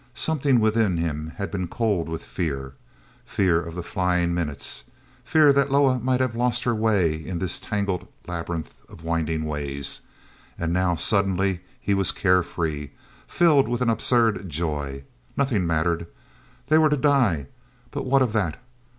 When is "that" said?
5.53-5.69, 18.33-18.59